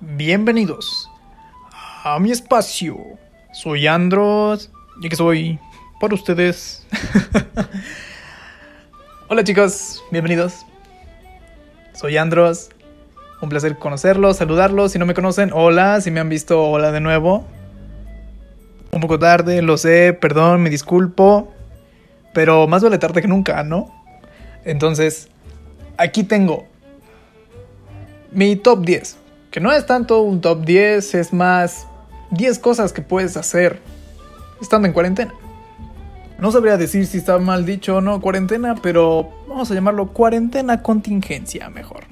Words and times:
Bienvenidos 0.00 1.08
a 2.02 2.18
mi 2.18 2.32
espacio. 2.32 2.98
Soy 3.52 3.86
Andros 3.86 4.70
y 5.00 5.08
que 5.08 5.14
soy 5.14 5.58
por 6.00 6.12
ustedes. 6.12 6.84
Hola 9.28 9.44
chicos, 9.44 10.02
bienvenidos. 10.10 10.66
Soy 11.92 12.16
Andros. 12.16 12.70
Un 13.40 13.48
placer 13.48 13.78
conocerlos, 13.78 14.38
saludarlos. 14.38 14.92
Si 14.92 14.98
no 14.98 15.06
me 15.06 15.14
conocen, 15.14 15.50
hola. 15.52 16.00
Si 16.00 16.10
me 16.10 16.18
han 16.18 16.28
visto, 16.28 16.62
hola 16.64 16.90
de 16.90 17.00
nuevo. 17.00 17.46
Un 18.90 19.00
poco 19.00 19.20
tarde, 19.20 19.62
lo 19.62 19.76
sé, 19.78 20.12
perdón, 20.12 20.60
me 20.62 20.70
disculpo. 20.70 21.52
Pero 22.32 22.66
más 22.66 22.82
vale 22.82 22.98
tarde 22.98 23.22
que 23.22 23.28
nunca, 23.28 23.62
¿no? 23.62 23.94
Entonces, 24.64 25.28
aquí 25.98 26.24
tengo 26.24 26.66
mi 28.32 28.56
top 28.56 28.84
10. 28.84 29.23
Que 29.54 29.60
no 29.60 29.70
es 29.70 29.86
tanto 29.86 30.20
un 30.20 30.40
top 30.40 30.64
10, 30.64 31.14
es 31.14 31.32
más 31.32 31.86
10 32.32 32.58
cosas 32.58 32.92
que 32.92 33.02
puedes 33.02 33.36
hacer 33.36 33.78
estando 34.60 34.88
en 34.88 34.92
cuarentena. 34.92 35.32
No 36.40 36.50
sabría 36.50 36.76
decir 36.76 37.06
si 37.06 37.18
está 37.18 37.38
mal 37.38 37.64
dicho 37.64 37.98
o 37.98 38.00
no 38.00 38.20
cuarentena, 38.20 38.74
pero 38.74 39.30
vamos 39.48 39.70
a 39.70 39.74
llamarlo 39.74 40.08
cuarentena 40.08 40.82
contingencia 40.82 41.70
mejor. 41.70 42.02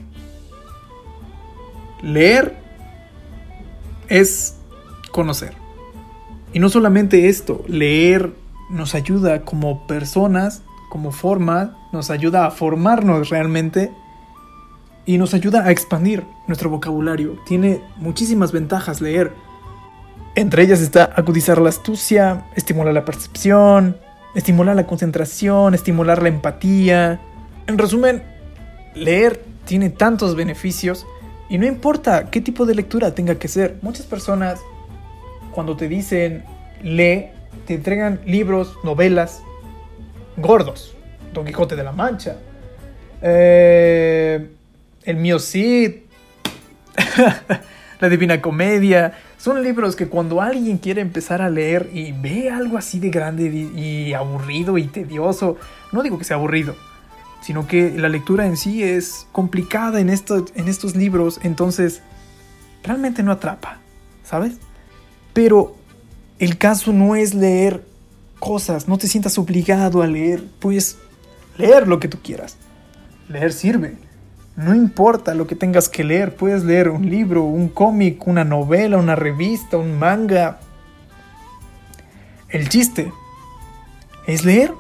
Leer 2.01 2.55
es 4.09 4.59
conocer. 5.11 5.53
Y 6.53 6.61
no 6.61 6.69
solamente 6.69 7.29
esto, 7.29 7.65
leer 7.67 8.37
nos 8.71 8.95
ayuda 8.95 9.45
como 9.45 9.85
personas, 9.89 10.63
como 10.91 11.11
forma, 11.11 11.89
nos 11.91 12.09
ayuda 12.09 12.47
a 12.47 12.53
formarnos 12.53 13.31
realmente 13.31 13.91
y 15.05 15.19
nos 15.19 15.35
ayuda 15.35 15.65
a 15.65 15.71
expandir 15.71 16.25
nuestro 16.47 16.71
vocabulario. 16.71 17.39
Tiene 17.47 17.81
muchísimas 17.97 18.53
ventajas 18.53 19.01
leer. 19.01 19.33
Entre 20.35 20.63
ellas 20.63 20.81
está 20.81 21.13
acudizar 21.15 21.61
la 21.61 21.69
astucia, 21.69 22.47
estimular 22.57 22.95
la 22.95 23.05
percepción, 23.05 23.97
estimular 24.35 24.77
la 24.77 24.87
concentración, 24.87 25.75
estimular 25.75 26.23
la 26.23 26.29
empatía. 26.29 27.21
En 27.67 27.79
resumen, 27.79 28.23
leer 28.95 29.45
tiene 29.65 29.91
tantos 29.91 30.35
beneficios 30.37 31.07
y 31.49 31.59
no 31.59 31.67
importa 31.67 32.31
qué 32.31 32.41
tipo 32.41 32.65
de 32.65 32.75
lectura 32.75 33.15
tenga 33.15 33.35
que 33.37 33.49
ser. 33.49 33.79
Muchas 33.83 34.07
personas 34.07 34.61
cuando 35.53 35.77
te 35.77 35.89
dicen 35.89 36.45
lee, 36.83 37.27
te 37.67 37.75
entregan 37.75 38.21
libros, 38.25 38.77
novelas 38.85 39.43
gordos. 40.37 40.97
Don 41.33 41.45
Quijote 41.45 41.77
de 41.77 41.85
la 41.85 41.93
Mancha. 41.93 42.37
Eh, 43.21 44.51
el 45.05 45.17
mío 45.17 45.39
Cid, 45.39 45.93
La 48.01 48.09
Divina 48.09 48.41
Comedia. 48.41 49.19
Son 49.39 49.63
libros 49.63 49.97
que 49.97 50.09
cuando 50.09 50.41
alguien 50.41 50.79
quiere 50.79 51.01
empezar 51.01 51.43
a 51.43 51.51
leer 51.51 51.91
y 51.93 52.13
ve 52.13 52.51
algo 52.51 52.79
así 52.79 53.01
de 53.01 53.11
grande 53.11 53.45
y 53.45 54.13
aburrido 54.13 54.79
y 54.79 54.87
tedioso, 54.87 55.57
no 55.91 56.03
digo 56.03 56.19
que 56.19 56.25
sea 56.25 56.37
aburrido, 56.37 56.77
sino 57.43 57.67
que 57.67 57.91
la 57.97 58.09
lectura 58.09 58.47
en 58.47 58.57
sí 58.57 58.83
es 58.83 59.27
complicada 59.33 60.01
en, 60.01 60.11
en 60.11 60.69
estos 60.69 60.97
libros, 60.97 61.41
entonces 61.43 62.03
realmente 62.85 63.23
no 63.23 63.33
atrapa, 63.33 63.79
¿sabes? 64.25 64.55
Pero 65.33 65.75
el 66.39 66.59
caso 66.59 66.93
no 66.93 67.17
es 67.17 67.35
leer 67.35 67.85
cosas, 68.39 68.87
no 68.89 68.99
te 68.99 69.09
sientas 69.09 69.39
obligado 69.39 70.03
a 70.03 70.07
leer, 70.07 70.45
puedes 70.61 70.99
leer 71.57 71.89
lo 71.89 72.01
que 72.01 72.09
tú 72.09 72.19
quieras. 72.23 72.57
Leer 73.29 73.53
sirve. 73.53 73.97
No 74.57 74.75
importa 74.75 75.35
lo 75.35 75.47
que 75.47 75.57
tengas 75.57 75.89
que 75.89 76.05
leer, 76.05 76.37
puedes 76.37 76.65
leer 76.65 76.91
un 76.91 77.09
libro, 77.09 77.43
un 77.43 77.69
cómic, 77.69 78.27
una 78.27 78.45
novela, 78.45 78.99
una 78.99 79.17
revista, 79.17 79.79
un 79.79 79.99
manga. 79.99 80.61
El 82.49 82.69
chiste 82.69 83.11
es 84.27 84.45
leer. 84.45 84.73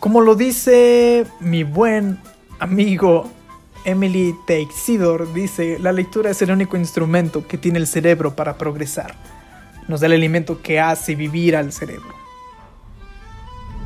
Como 0.00 0.22
lo 0.22 0.34
dice 0.34 1.26
mi 1.40 1.62
buen 1.62 2.18
amigo 2.58 3.30
Emily 3.84 4.34
Teixidor, 4.46 5.32
dice, 5.34 5.78
la 5.78 5.92
lectura 5.92 6.30
es 6.30 6.40
el 6.42 6.50
único 6.50 6.76
instrumento 6.76 7.46
que 7.46 7.58
tiene 7.58 7.78
el 7.78 7.86
cerebro 7.86 8.34
para 8.34 8.56
progresar. 8.56 9.14
Nos 9.88 10.00
da 10.00 10.06
el 10.06 10.14
alimento 10.14 10.62
que 10.62 10.80
hace 10.80 11.14
vivir 11.14 11.54
al 11.54 11.72
cerebro. 11.72 12.14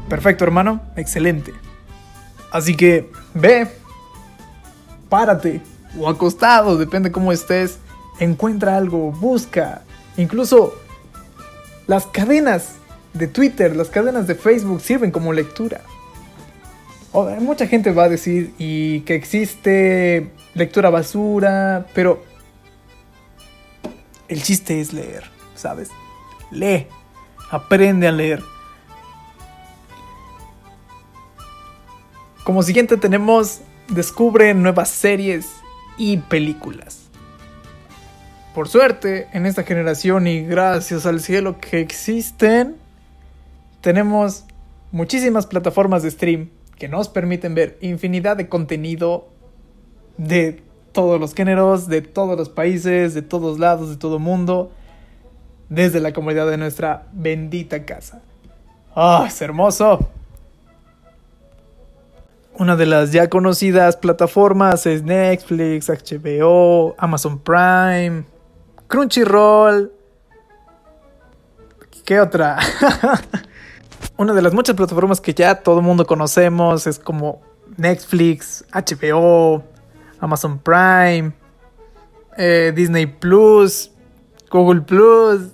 Perfecto, 0.09 0.45
hermano, 0.45 0.81
excelente. 0.97 1.53
Así 2.51 2.77
que 2.77 3.11
ve, 3.35 3.80
párate 5.11 5.61
o 5.99 6.09
acostado, 6.09 6.79
depende 6.79 7.13
cómo 7.13 7.33
estés, 7.33 7.79
encuentra 8.19 8.79
algo, 8.79 9.13
busca. 9.13 9.83
Incluso 10.17 10.75
las 11.87 12.07
cadenas 12.07 12.77
de 13.13 13.27
Twitter, 13.27 13.77
las 13.77 13.89
cadenas 13.89 14.27
de 14.27 14.35
Facebook 14.35 14.81
sirven 14.81 15.11
como 15.11 15.33
lectura. 15.33 15.83
mucha 17.41 17.67
gente 17.67 17.93
va 17.93 18.05
a 18.05 18.09
decir 18.09 18.55
y 18.57 19.01
que 19.01 19.17
existe 19.17 20.31
lectura 20.55 20.89
basura, 20.91 21.87
pero 21.93 22.23
el 24.29 24.43
chiste 24.43 24.81
es 24.81 24.93
leer, 24.93 25.25
¿sabes? 25.57 25.91
Lee, 26.53 26.87
aprende 27.51 28.07
a 28.07 28.13
leer. 28.13 28.43
Como 32.45 32.63
siguiente 32.63 32.97
tenemos 32.97 33.61
descubre 33.91 34.55
nuevas 34.55 34.89
series 34.89 35.49
y 35.99 36.19
películas. 36.19 37.09
Por 38.55 38.69
suerte, 38.69 39.29
en 39.33 39.47
esta 39.47 39.65
generación 39.65 40.27
y 40.27 40.43
gracias 40.43 41.07
al 41.07 41.21
cielo 41.21 41.59
que 41.59 41.81
existen, 41.81 42.77
tenemos 43.81 44.45
muchísimas 44.93 45.47
plataformas 45.47 46.03
de 46.03 46.11
stream 46.11 46.51
que 46.79 46.89
nos 46.89 47.09
permiten 47.09 47.55
ver 47.55 47.79
infinidad 47.81 48.37
de 48.37 48.49
contenido 48.49 49.29
de 50.17 50.63
todos 50.93 51.21
los 51.21 51.35
géneros, 51.35 51.89
de 51.89 52.03
todos 52.03 52.37
los 52.37 52.49
países, 52.49 53.15
de 53.15 53.23
todos 53.23 53.59
lados, 53.59 53.91
de 53.91 53.97
todo 53.97 54.19
mundo, 54.19 54.73
desde 55.69 56.01
la 56.01 56.13
comodidad 56.13 56.49
de 56.49 56.57
nuestra 56.57 57.07
bendita 57.13 57.85
casa. 57.85 58.23
¡Ah, 58.95 59.25
es 59.29 59.41
hermoso! 59.41 60.11
Una 62.61 62.77
de 62.77 62.85
las 62.85 63.11
ya 63.11 63.31
conocidas 63.31 63.97
plataformas 63.97 64.85
es 64.85 65.03
Netflix, 65.03 65.89
HBO, 65.89 66.95
Amazon 66.99 67.39
Prime, 67.39 68.25
Crunchyroll. 68.87 69.91
¿Qué 72.05 72.21
otra? 72.21 72.59
Una 74.19 74.35
de 74.35 74.43
las 74.43 74.53
muchas 74.53 74.77
plataformas 74.77 75.23
que 75.23 75.33
ya 75.33 75.55
todo 75.55 75.79
el 75.79 75.87
mundo 75.87 76.07
conocemos 76.07 76.87
es 76.87 76.99
como 76.99 77.41
Netflix, 77.79 78.63
HBO, 78.75 79.65
Amazon 80.19 80.59
Prime, 80.59 81.33
eh, 82.37 82.75
Disney 82.77 83.07
Plus, 83.07 83.91
Google 84.51 84.83
Plus, 84.83 85.49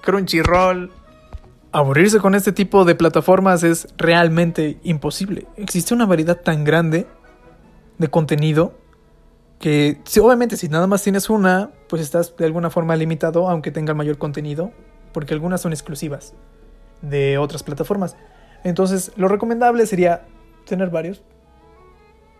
Crunchyroll. 0.00 0.90
Aburrirse 1.76 2.20
con 2.20 2.34
este 2.34 2.52
tipo 2.52 2.86
de 2.86 2.94
plataformas 2.94 3.62
es 3.62 3.86
realmente 3.98 4.78
imposible. 4.82 5.46
Existe 5.58 5.92
una 5.92 6.06
variedad 6.06 6.40
tan 6.40 6.64
grande 6.64 7.06
de 7.98 8.08
contenido 8.08 8.72
que 9.60 10.00
obviamente 10.22 10.56
si 10.56 10.70
nada 10.70 10.86
más 10.86 11.02
tienes 11.02 11.28
una, 11.28 11.72
pues 11.90 12.00
estás 12.00 12.34
de 12.34 12.46
alguna 12.46 12.70
forma 12.70 12.96
limitado 12.96 13.50
aunque 13.50 13.72
tenga 13.72 13.92
mayor 13.92 14.16
contenido, 14.16 14.72
porque 15.12 15.34
algunas 15.34 15.60
son 15.60 15.74
exclusivas 15.74 16.32
de 17.02 17.36
otras 17.36 17.62
plataformas. 17.62 18.16
Entonces, 18.64 19.12
lo 19.16 19.28
recomendable 19.28 19.84
sería 19.86 20.24
tener 20.64 20.88
varios 20.88 21.20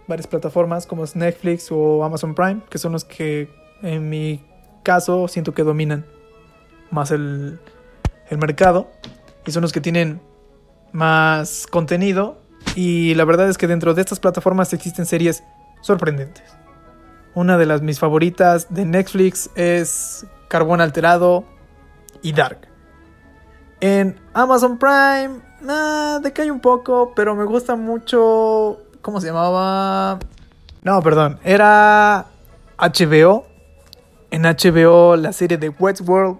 varias 0.08 0.26
plataformas 0.26 0.86
como 0.86 1.04
Netflix 1.14 1.70
o 1.70 2.04
Amazon 2.04 2.34
Prime, 2.34 2.62
que 2.70 2.78
son 2.78 2.92
los 2.92 3.04
que 3.04 3.50
en 3.82 4.08
mi 4.08 4.42
caso 4.82 5.28
siento 5.28 5.52
que 5.52 5.62
dominan 5.62 6.06
más 6.90 7.10
el, 7.10 7.60
el 8.30 8.38
mercado 8.38 8.88
y 9.46 9.52
son 9.52 9.62
los 9.62 9.72
que 9.72 9.80
tienen 9.80 10.20
más 10.92 11.66
contenido. 11.70 12.38
Y 12.74 13.14
la 13.14 13.24
verdad 13.24 13.48
es 13.48 13.56
que 13.56 13.66
dentro 13.66 13.94
de 13.94 14.02
estas 14.02 14.20
plataformas 14.20 14.72
existen 14.72 15.06
series 15.06 15.42
sorprendentes. 15.80 16.44
Una 17.34 17.56
de 17.58 17.66
las 17.66 17.82
mis 17.82 17.98
favoritas 17.98 18.66
de 18.70 18.84
Netflix 18.84 19.50
es 19.54 20.26
Carbón 20.48 20.80
Alterado 20.80 21.44
y 22.22 22.32
Dark. 22.32 22.68
En 23.80 24.18
Amazon 24.32 24.78
Prime, 24.78 25.40
nah, 25.60 26.18
decae 26.18 26.50
un 26.50 26.60
poco, 26.60 27.12
pero 27.14 27.34
me 27.34 27.44
gusta 27.44 27.76
mucho. 27.76 28.78
¿Cómo 29.02 29.20
se 29.20 29.28
llamaba? 29.28 30.18
No, 30.82 31.02
perdón, 31.02 31.38
era 31.44 32.26
HBO. 32.78 33.46
En 34.30 34.42
HBO 34.42 35.16
la 35.16 35.32
serie 35.32 35.58
de 35.58 35.68
Westworld. 35.68 36.38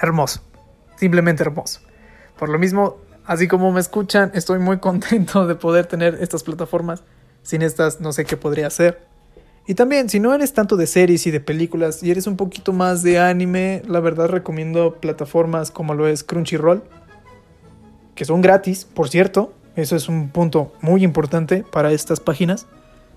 Hermoso, 0.00 0.40
simplemente 0.96 1.42
hermoso. 1.42 1.85
Por 2.38 2.48
lo 2.48 2.58
mismo, 2.58 2.98
así 3.24 3.48
como 3.48 3.72
me 3.72 3.80
escuchan, 3.80 4.30
estoy 4.34 4.58
muy 4.58 4.78
contento 4.80 5.46
de 5.46 5.54
poder 5.54 5.86
tener 5.86 6.18
estas 6.20 6.42
plataformas. 6.42 7.02
Sin 7.42 7.62
estas 7.62 8.00
no 8.00 8.12
sé 8.12 8.24
qué 8.24 8.36
podría 8.36 8.66
hacer. 8.66 9.06
Y 9.68 9.74
también, 9.74 10.08
si 10.08 10.20
no 10.20 10.32
eres 10.32 10.52
tanto 10.52 10.76
de 10.76 10.86
series 10.86 11.26
y 11.26 11.32
de 11.32 11.40
películas 11.40 12.02
y 12.02 12.10
eres 12.10 12.28
un 12.28 12.36
poquito 12.36 12.72
más 12.72 13.02
de 13.02 13.18
anime, 13.18 13.82
la 13.86 13.98
verdad 13.98 14.28
recomiendo 14.28 14.94
plataformas 15.00 15.72
como 15.72 15.94
lo 15.94 16.06
es 16.06 16.22
Crunchyroll, 16.22 16.84
que 18.14 18.24
son 18.24 18.42
gratis, 18.42 18.84
por 18.84 19.08
cierto. 19.08 19.52
Eso 19.74 19.96
es 19.96 20.08
un 20.08 20.30
punto 20.30 20.72
muy 20.80 21.02
importante 21.02 21.64
para 21.70 21.90
estas 21.92 22.20
páginas, 22.20 22.66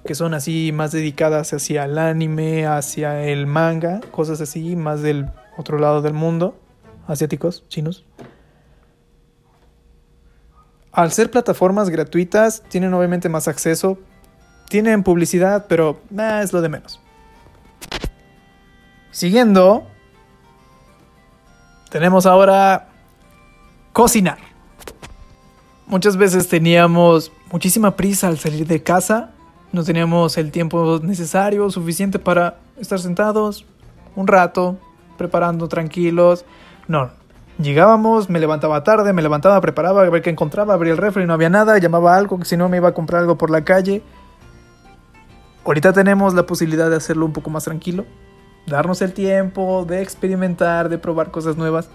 que 0.05 0.15
son 0.15 0.33
así 0.33 0.71
más 0.73 0.91
dedicadas 0.91 1.53
hacia 1.53 1.85
el 1.85 1.97
anime, 1.97 2.65
hacia 2.65 3.23
el 3.23 3.45
manga, 3.45 4.01
cosas 4.11 4.41
así, 4.41 4.75
más 4.75 5.01
del 5.01 5.29
otro 5.55 5.77
lado 5.77 6.01
del 6.01 6.13
mundo, 6.13 6.55
asiáticos, 7.07 7.63
chinos. 7.69 8.05
Al 10.99 11.13
ser 11.13 11.31
plataformas 11.31 11.89
gratuitas, 11.89 12.61
tienen 12.67 12.93
obviamente 12.93 13.29
más 13.29 13.47
acceso, 13.47 13.97
tienen 14.67 15.01
publicidad, 15.01 15.65
pero 15.69 16.01
es 16.41 16.51
lo 16.51 16.59
de 16.61 16.67
menos. 16.67 16.99
Siguiendo, 19.09 19.87
tenemos 21.89 22.25
ahora 22.25 22.89
cocinar. 23.93 24.39
Muchas 25.87 26.17
veces 26.17 26.49
teníamos 26.49 27.31
muchísima 27.49 27.95
prisa 27.95 28.27
al 28.27 28.37
salir 28.37 28.67
de 28.67 28.83
casa, 28.83 29.31
no 29.71 29.85
teníamos 29.85 30.37
el 30.37 30.51
tiempo 30.51 30.99
necesario, 31.01 31.69
suficiente 31.69 32.19
para 32.19 32.57
estar 32.77 32.99
sentados 32.99 33.65
un 34.17 34.27
rato, 34.27 34.77
preparando 35.17 35.69
tranquilos. 35.69 36.43
No, 36.89 37.09
llegábamos, 37.59 38.29
me 38.29 38.39
levantaba 38.39 38.83
tarde, 38.83 39.13
me 39.13 39.21
levantaba, 39.21 39.61
preparaba, 39.61 40.01
a 40.01 40.09
ver 40.09 40.21
qué 40.21 40.31
encontraba, 40.31 40.73
abría 40.73 40.93
el 40.93 40.97
refri, 40.97 41.25
no 41.25 41.33
había 41.33 41.49
nada, 41.49 41.77
llamaba 41.77 42.15
algo, 42.15 42.39
que 42.39 42.45
si 42.45 42.57
no 42.57 42.69
me 42.69 42.77
iba 42.77 42.89
a 42.89 42.93
comprar 42.93 43.21
algo 43.21 43.37
por 43.37 43.51
la 43.51 43.63
calle 43.63 44.01
Ahorita 45.69 45.93
tenemos 45.93 46.33
la 46.33 46.47
posibilidad 46.47 46.89
de 46.89 46.95
hacerlo 46.95 47.27
un 47.27 47.31
poco 47.31 47.51
más 47.51 47.65
tranquilo, 47.65 48.05
darnos 48.65 49.03
el 49.03 49.13
tiempo 49.13 49.85
de 49.85 50.01
experimentar, 50.01 50.89
de 50.89 50.97
probar 50.97 51.29
cosas 51.29 51.57
nuevas. 51.57 51.89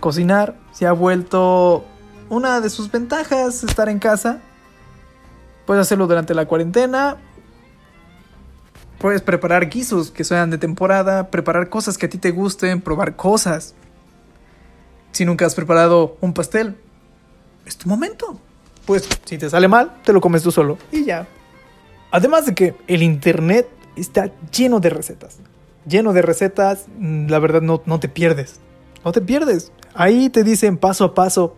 Cocinar 0.00 0.56
se 0.72 0.86
ha 0.86 0.92
vuelto 0.92 1.84
una 2.30 2.62
de 2.62 2.70
sus 2.70 2.90
ventajas, 2.90 3.62
estar 3.62 3.90
en 3.90 3.98
casa. 3.98 4.38
Puedes 5.66 5.82
hacerlo 5.82 6.06
durante 6.06 6.34
la 6.34 6.46
cuarentena. 6.46 7.18
Puedes 8.98 9.20
preparar 9.20 9.68
guisos 9.68 10.10
que 10.10 10.24
sean 10.24 10.48
de 10.48 10.56
temporada, 10.56 11.28
preparar 11.30 11.68
cosas 11.68 11.98
que 11.98 12.06
a 12.06 12.08
ti 12.08 12.16
te 12.16 12.30
gusten, 12.30 12.80
probar 12.80 13.16
cosas. 13.16 13.74
Si 15.20 15.26
nunca 15.26 15.44
has 15.44 15.54
preparado 15.54 16.16
un 16.22 16.32
pastel, 16.32 16.78
es 17.66 17.76
tu 17.76 17.90
momento. 17.90 18.40
Pues 18.86 19.06
si 19.26 19.36
te 19.36 19.50
sale 19.50 19.68
mal, 19.68 20.00
te 20.02 20.14
lo 20.14 20.20
comes 20.22 20.42
tú 20.42 20.50
solo 20.50 20.78
y 20.90 21.04
ya, 21.04 21.28
Además 22.10 22.46
de 22.46 22.54
que 22.54 22.74
el 22.86 23.02
Internet 23.02 23.68
está 23.96 24.32
lleno 24.50 24.80
de 24.80 24.88
recetas. 24.88 25.40
Lleno 25.86 26.14
de 26.14 26.22
recetas, 26.22 26.86
la 26.98 27.38
verdad 27.38 27.60
no, 27.60 27.82
no 27.84 28.00
te 28.00 28.08
pierdes. 28.08 28.60
No 29.04 29.12
te 29.12 29.20
pierdes. 29.20 29.72
Ahí 29.92 30.30
te 30.30 30.42
dicen 30.42 30.78
paso 30.78 31.04
a 31.04 31.14
paso 31.14 31.54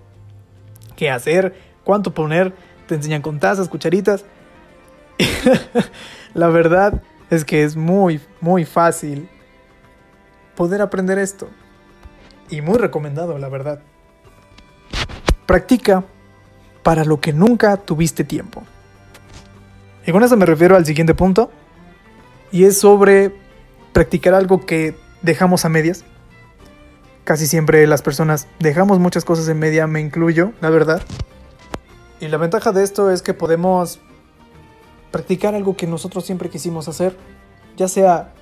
qué 0.96 1.08
hacer, 1.08 1.54
cuánto 1.84 2.12
poner, 2.12 2.52
te 2.88 2.96
enseñan 2.96 3.22
con 3.22 3.38
tazas, 3.38 3.68
cucharitas. 3.68 4.24
la 6.34 6.48
verdad 6.48 7.00
es 7.30 7.44
que 7.44 7.62
es 7.62 7.76
muy, 7.76 8.20
muy 8.40 8.64
fácil 8.64 9.28
poder 10.56 10.82
aprender 10.82 11.20
esto. 11.20 11.48
Y 12.52 12.60
muy 12.60 12.76
recomendado, 12.76 13.38
la 13.38 13.48
verdad. 13.48 13.80
Practica 15.46 16.04
para 16.82 17.02
lo 17.06 17.18
que 17.18 17.32
nunca 17.32 17.78
tuviste 17.78 18.24
tiempo. 18.24 18.62
Y 20.06 20.12
con 20.12 20.22
eso 20.22 20.36
me 20.36 20.44
refiero 20.44 20.76
al 20.76 20.84
siguiente 20.84 21.14
punto. 21.14 21.50
Y 22.50 22.64
es 22.64 22.78
sobre 22.78 23.34
practicar 23.94 24.34
algo 24.34 24.66
que 24.66 24.94
dejamos 25.22 25.64
a 25.64 25.70
medias. 25.70 26.04
Casi 27.24 27.46
siempre 27.46 27.86
las 27.86 28.02
personas 28.02 28.46
dejamos 28.58 28.98
muchas 28.98 29.24
cosas 29.24 29.48
en 29.48 29.58
media, 29.58 29.86
me 29.86 30.02
incluyo, 30.02 30.52
la 30.60 30.68
verdad. 30.68 31.00
Y 32.20 32.28
la 32.28 32.36
ventaja 32.36 32.72
de 32.72 32.84
esto 32.84 33.10
es 33.10 33.22
que 33.22 33.32
podemos 33.32 33.98
practicar 35.10 35.54
algo 35.54 35.74
que 35.74 35.86
nosotros 35.86 36.26
siempre 36.26 36.50
quisimos 36.50 36.86
hacer, 36.86 37.16
ya 37.78 37.88
sea 37.88 38.34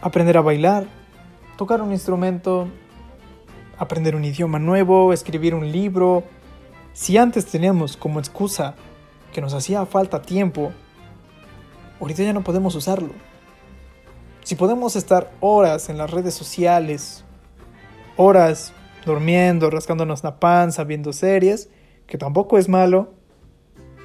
aprender 0.00 0.38
a 0.38 0.40
bailar, 0.40 0.86
tocar 1.58 1.82
un 1.82 1.92
instrumento, 1.92 2.68
aprender 3.82 4.14
un 4.14 4.24
idioma 4.24 4.58
nuevo, 4.58 5.12
escribir 5.12 5.54
un 5.54 5.70
libro. 5.70 6.22
Si 6.92 7.16
antes 7.16 7.46
teníamos 7.46 7.96
como 7.96 8.20
excusa 8.20 8.74
que 9.32 9.40
nos 9.40 9.54
hacía 9.54 9.84
falta 9.86 10.22
tiempo 10.22 10.72
ahorita 12.02 12.24
ya 12.24 12.32
no 12.32 12.42
podemos 12.42 12.74
usarlo. 12.74 13.10
Si 14.42 14.56
podemos 14.56 14.96
estar 14.96 15.30
horas 15.40 15.88
en 15.88 15.98
las 15.98 16.10
redes 16.10 16.34
sociales, 16.34 17.24
horas 18.16 18.72
durmiendo, 19.06 19.70
rascándonos 19.70 20.24
la 20.24 20.40
panza, 20.40 20.82
viendo 20.82 21.12
series, 21.12 21.70
que 22.08 22.18
tampoco 22.18 22.58
es 22.58 22.68
malo, 22.68 23.14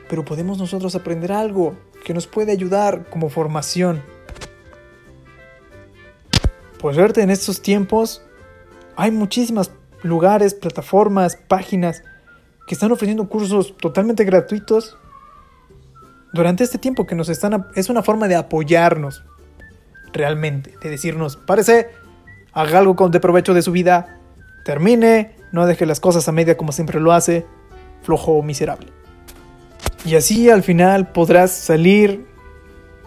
pero 0.09 0.23
podemos 0.23 0.59
nosotros 0.59 0.95
aprender 0.95 1.31
algo 1.31 1.75
que 2.05 2.13
nos 2.13 2.27
puede 2.27 2.51
ayudar 2.51 3.09
como 3.09 3.29
formación. 3.29 4.03
Por 6.79 6.93
suerte 6.93 7.23
en 7.23 7.31
estos 7.31 7.61
tiempos 7.63 8.21
hay 8.97 9.11
muchísimas 9.11 9.71
lugares, 10.01 10.55
plataformas, 10.55 11.35
páginas 11.35 12.03
que 12.67 12.73
están 12.73 12.91
ofreciendo 12.91 13.29
cursos 13.29 13.77
totalmente 13.77 14.25
gratuitos 14.25 14.97
durante 16.33 16.63
este 16.63 16.79
tiempo 16.79 17.05
que 17.05 17.15
nos 17.15 17.29
están... 17.29 17.67
Es 17.75 17.89
una 17.89 18.01
forma 18.01 18.27
de 18.27 18.35
apoyarnos 18.35 19.23
realmente, 20.11 20.73
de 20.81 20.89
decirnos, 20.89 21.37
parece, 21.37 21.89
haga 22.53 22.79
algo 22.79 22.95
con 22.95 23.11
de 23.11 23.19
provecho 23.19 23.53
de 23.53 23.61
su 23.61 23.71
vida, 23.71 24.19
termine, 24.65 25.35
no 25.51 25.67
deje 25.67 25.85
las 25.85 25.99
cosas 25.99 26.27
a 26.27 26.31
media 26.31 26.57
como 26.57 26.71
siempre 26.71 26.99
lo 26.99 27.13
hace, 27.13 27.45
flojo 28.01 28.33
o 28.33 28.41
miserable. 28.41 28.87
Y 30.05 30.15
así 30.15 30.49
al 30.49 30.63
final 30.63 31.11
podrás 31.11 31.51
salir 31.51 32.25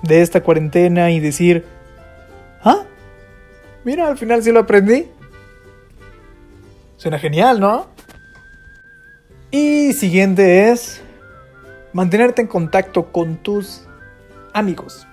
de 0.02 0.22
esta 0.22 0.42
cuarentena 0.42 1.10
y 1.10 1.18
decir, 1.18 1.64
ah, 2.62 2.84
mira, 3.84 4.06
al 4.06 4.16
final 4.16 4.42
sí 4.42 4.52
lo 4.52 4.60
aprendí. 4.60 5.08
Suena 7.00 7.18
genial, 7.18 7.60
¿no? 7.60 7.86
Y 9.50 9.94
siguiente 9.94 10.70
es 10.70 11.00
mantenerte 11.94 12.42
en 12.42 12.46
contacto 12.46 13.10
con 13.10 13.38
tus 13.38 13.86
amigos. 14.52 15.06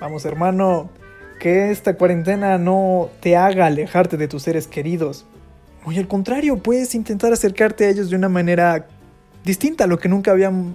Vamos 0.00 0.24
hermano, 0.24 0.90
que 1.38 1.70
esta 1.70 1.94
cuarentena 1.94 2.58
no 2.58 3.10
te 3.20 3.36
haga 3.36 3.66
alejarte 3.66 4.16
de 4.16 4.26
tus 4.26 4.42
seres 4.42 4.66
queridos. 4.66 5.24
Muy 5.84 5.96
al 5.98 6.08
contrario, 6.08 6.56
puedes 6.56 6.96
intentar 6.96 7.32
acercarte 7.32 7.84
a 7.84 7.90
ellos 7.90 8.10
de 8.10 8.16
una 8.16 8.28
manera 8.28 8.88
distinta 9.44 9.84
a 9.84 9.86
lo 9.86 10.00
que 10.00 10.08
nunca 10.08 10.34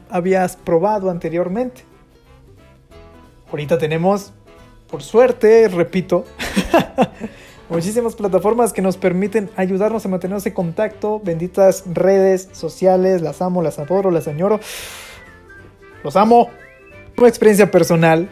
habías 0.10 0.56
probado 0.56 1.10
anteriormente. 1.10 1.84
Ahorita 3.52 3.78
tenemos, 3.78 4.32
por 4.90 5.04
suerte, 5.04 5.68
repito, 5.68 6.24
muchísimas 7.70 8.16
plataformas 8.16 8.74
que 8.74 8.82
nos 8.82 8.98
permiten 8.98 9.50
ayudarnos 9.56 10.06
a 10.06 10.10
mantenernos 10.10 10.46
en 10.46 10.54
contacto. 10.54 11.20
Benditas 11.24 11.84
redes 11.86 12.50
sociales, 12.52 13.22
las 13.22 13.42
amo, 13.42 13.62
las 13.62 13.80
adoro, 13.80 14.12
las 14.12 14.28
añoro. 14.28 14.60
Los 16.04 16.16
amo. 16.16 16.50
Como 17.16 17.28
experiencia 17.28 17.72
personal, 17.72 18.30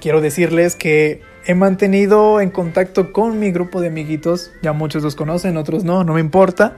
quiero 0.00 0.20
decirles 0.20 0.76
que 0.76 1.22
he 1.44 1.54
mantenido 1.54 2.40
en 2.40 2.50
contacto 2.50 3.12
con 3.12 3.38
mi 3.40 3.50
grupo 3.50 3.80
de 3.80 3.88
amiguitos. 3.88 4.52
Ya 4.62 4.72
muchos 4.72 5.02
los 5.02 5.16
conocen, 5.16 5.56
otros 5.56 5.84
no, 5.84 6.04
no 6.04 6.14
me 6.14 6.20
importa. 6.20 6.76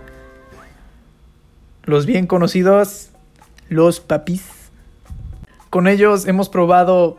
Los 1.84 2.06
bien 2.06 2.26
conocidos, 2.26 3.10
los 3.68 4.00
papis. 4.00 4.42
Con 5.68 5.86
ellos 5.86 6.26
hemos 6.26 6.48
probado 6.48 7.18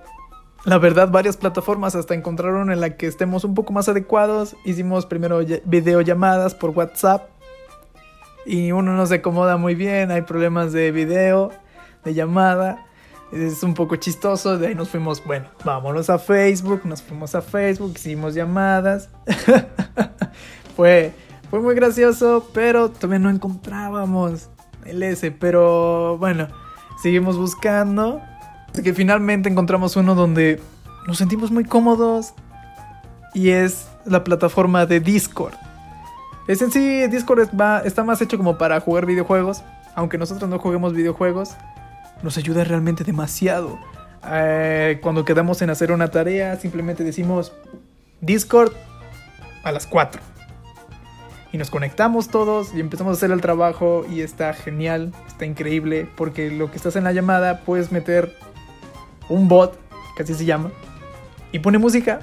la 0.66 0.80
verdad, 0.80 1.10
varias 1.10 1.38
plataformas 1.38 1.96
hasta 1.96 2.16
encontraron 2.16 2.72
en 2.72 2.82
la 2.82 2.98
que 2.98 3.06
estemos 3.06 3.44
un 3.44 3.54
poco 3.54 3.72
más 3.72 3.88
adecuados. 3.88 4.56
Hicimos 4.66 5.06
primero 5.06 5.40
videollamadas 5.66 6.56
por 6.56 6.72
WhatsApp 6.72 7.30
y 8.48 8.72
uno 8.72 8.94
no 8.94 9.06
se 9.06 9.16
acomoda 9.16 9.58
muy 9.58 9.76
bien, 9.76 10.10
hay 10.10 10.24
problemas 10.24 10.74
de 10.74 10.92
video, 10.92 11.52
de 12.04 12.16
llamada. 12.16 12.88
Es 13.32 13.62
un 13.62 13.76
poco 13.76 13.96
chistoso, 13.98 14.58
de 14.58 14.68
ahí 14.68 14.76
nos 14.76 14.90
fuimos, 14.90 15.24
bueno, 15.24 15.46
vámonos 15.64 16.10
a 16.10 16.18
Facebook, 16.18 16.82
nos 16.86 17.02
fuimos 17.04 17.36
a 17.36 17.42
Facebook, 17.42 17.94
hicimos 17.96 18.34
llamadas. 18.34 19.10
fue, 20.76 21.14
fue 21.52 21.60
muy 21.60 21.76
gracioso, 21.76 22.50
pero 22.54 22.90
todavía 22.90 23.20
no 23.20 23.30
encontrábamos 23.30 24.50
el 24.86 25.04
S, 25.04 25.30
pero 25.32 26.18
bueno, 26.18 26.48
seguimos 27.02 27.38
buscando 27.38 28.22
que 28.84 28.94
finalmente 28.94 29.50
encontramos 29.50 29.96
uno 29.96 30.16
donde 30.16 30.62
nos 31.08 31.18
sentimos 31.18 31.52
muy 31.52 31.66
cómodos 31.66 32.34
y 33.34 33.50
es 33.50 33.88
la 34.06 34.24
plataforma 34.24 34.86
de 34.86 35.00
Discord. 35.00 35.54
Es 36.48 36.62
en 36.62 36.72
sí, 36.72 37.08
Discord 37.08 37.50
está 37.86 38.04
más 38.04 38.22
hecho 38.22 38.38
como 38.38 38.58
para 38.58 38.80
jugar 38.80 39.06
videojuegos, 39.06 39.64
aunque 39.96 40.18
nosotros 40.18 40.50
no 40.50 40.60
juguemos 40.60 40.94
videojuegos, 40.94 41.56
nos 42.22 42.38
ayuda 42.38 42.64
realmente 42.64 43.04
demasiado 43.04 43.78
Eh, 44.28 44.98
cuando 45.04 45.24
quedamos 45.24 45.62
en 45.62 45.70
hacer 45.70 45.92
una 45.92 46.08
tarea, 46.08 46.56
simplemente 46.56 47.04
decimos 47.04 47.54
Discord 48.22 48.74
a 49.64 49.72
las 49.72 49.86
4. 49.86 50.20
Y 51.52 51.60
nos 51.60 51.70
conectamos 51.70 52.30
todos 52.30 52.74
y 52.74 52.80
empezamos 52.80 53.12
a 53.12 53.18
hacer 53.18 53.30
el 53.30 53.40
trabajo 53.40 54.04
y 54.10 54.22
está 54.22 54.52
genial, 54.54 55.14
está 55.28 55.46
increíble, 55.46 56.10
porque 56.18 56.50
lo 56.50 56.72
que 56.72 56.78
estás 56.78 56.96
en 56.96 57.04
la 57.04 57.12
llamada 57.12 57.62
puedes 57.62 57.92
meter 57.92 58.36
un 59.30 59.48
bot, 59.48 59.78
que 60.16 60.24
así 60.24 60.34
se 60.34 60.46
llama, 60.46 60.72
y 61.52 61.60
pone 61.60 61.78
música. 61.78 62.22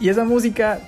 Y 0.00 0.08
esa 0.08 0.24
música 0.24 0.80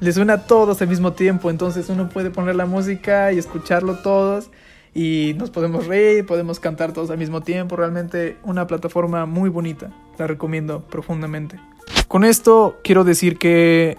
le 0.00 0.12
suena 0.12 0.34
a 0.34 0.46
todos 0.46 0.80
al 0.82 0.88
mismo 0.88 1.12
tiempo, 1.12 1.50
entonces 1.50 1.88
uno 1.88 2.08
puede 2.08 2.30
poner 2.30 2.56
la 2.56 2.66
música 2.66 3.32
y 3.32 3.38
escucharlo 3.38 3.96
todos 3.96 4.50
y 4.94 5.34
nos 5.38 5.50
podemos 5.50 5.86
reír, 5.86 6.26
podemos 6.26 6.60
cantar 6.60 6.92
todos 6.92 7.10
al 7.10 7.18
mismo 7.18 7.40
tiempo. 7.40 7.76
Realmente 7.76 8.36
una 8.42 8.66
plataforma 8.66 9.26
muy 9.26 9.50
bonita. 9.50 9.92
La 10.18 10.26
recomiendo 10.26 10.80
profundamente. 10.80 11.60
Con 12.08 12.24
esto 12.24 12.78
quiero 12.82 13.04
decir 13.04 13.38
que 13.38 13.96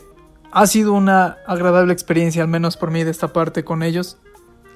ha 0.51 0.67
sido 0.67 0.93
una 0.93 1.37
agradable 1.47 1.93
experiencia, 1.93 2.41
al 2.41 2.49
menos 2.49 2.75
por 2.75 2.91
mí, 2.91 3.03
de 3.03 3.11
esta 3.11 3.31
parte 3.31 3.63
con 3.63 3.83
ellos. 3.83 4.17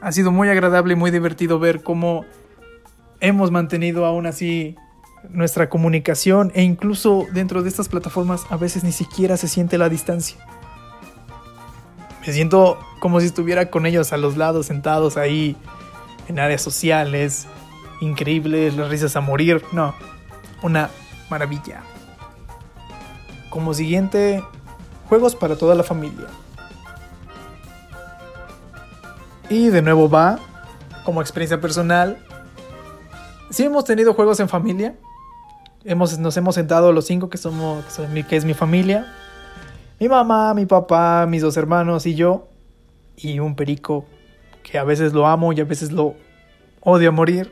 Ha 0.02 0.12
sido 0.12 0.32
muy 0.32 0.50
agradable 0.50 0.94
y 0.94 0.96
muy 0.96 1.12
divertido 1.12 1.60
ver 1.60 1.82
cómo 1.82 2.26
hemos 3.20 3.52
mantenido 3.52 4.06
aún 4.06 4.26
así 4.26 4.76
nuestra 5.30 5.70
comunicación 5.70 6.52
e 6.56 6.64
incluso 6.64 7.26
dentro 7.32 7.64
de 7.64 7.70
estas 7.70 7.90
plataformas 7.90 8.46
a 8.50 8.58
veces 8.58 8.84
ni 8.84 8.92
siquiera 8.92 9.38
se 9.38 9.48
siente 9.48 9.78
la 9.78 9.90
distancia. 9.90 10.38
Me 12.26 12.32
siento 12.32 12.80
como 13.00 13.20
si 13.20 13.26
estuviera 13.26 13.70
con 13.70 13.86
ellos 13.86 14.14
a 14.14 14.18
los 14.18 14.38
lados, 14.38 14.68
sentados 14.68 15.18
ahí, 15.18 15.58
en 16.30 16.40
áreas 16.40 16.62
sociales, 16.62 17.48
increíbles, 18.00 18.76
las 18.76 18.90
risas 18.90 19.16
a 19.16 19.22
morir. 19.22 19.62
No, 19.74 19.94
una 20.62 20.90
maravilla. 21.30 21.84
Como 23.50 23.74
siguiente, 23.74 24.44
juegos 25.10 25.36
para 25.36 25.58
toda 25.58 25.76
la 25.76 25.84
familia. 25.84 26.28
Y 29.50 29.68
de 29.68 29.82
nuevo 29.82 30.10
va, 30.10 30.40
como 31.04 31.22
experiencia 31.22 31.60
personal. 31.60 32.18
Sí 33.50 33.64
hemos 33.64 33.84
tenido 33.84 34.14
juegos 34.14 34.40
en 34.40 34.50
familia. 34.50 34.96
Hemos, 35.86 36.18
nos 36.18 36.38
hemos 36.38 36.56
sentado 36.56 36.92
los 36.94 37.06
cinco 37.06 37.30
que 37.30 37.38
somos, 37.38 37.84
que 38.30 38.36
es 38.36 38.46
mi 38.46 38.54
familia. 38.54 39.14
Mi 40.00 40.08
mamá, 40.08 40.54
mi 40.54 40.66
papá, 40.66 41.26
mis 41.28 41.42
dos 41.42 41.58
hermanos 41.58 42.06
y 42.06 42.16
yo. 42.16 42.48
Y 43.16 43.40
un 43.40 43.56
perico 43.56 44.06
que 44.64 44.78
a 44.78 44.84
veces 44.84 45.14
lo 45.14 45.28
amo 45.28 45.54
y 45.54 45.60
a 45.60 45.66
veces 45.66 45.92
lo 45.92 46.16
odio 46.82 47.10
a 47.10 47.12
morir. 47.12 47.52